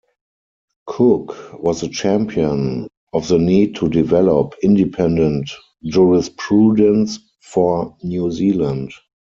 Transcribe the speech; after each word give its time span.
Cooke 0.87 1.61
was 1.61 1.83
a 1.83 1.87
champion 1.87 2.87
of 3.13 3.27
the 3.27 3.37
need 3.37 3.75
to 3.75 3.87
develop 3.87 4.55
independent 4.63 5.51
jurisprudence 5.85 7.19
for 7.39 7.95
New 8.01 8.31
Zealand. 8.31 8.93